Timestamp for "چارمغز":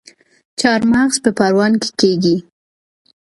0.59-1.15